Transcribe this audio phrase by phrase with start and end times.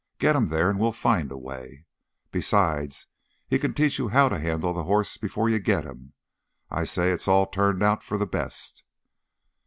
[0.17, 1.85] Get him there, and we'll find a way.
[2.31, 3.05] Besides,
[3.47, 6.13] he can teach you how to handle the hoss before you get him.
[6.71, 8.83] I say it's all turned out for the best."